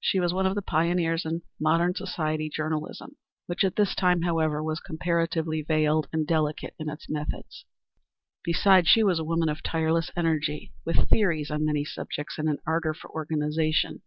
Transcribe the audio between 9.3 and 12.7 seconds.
of tireless energy, with theories on many subjects and an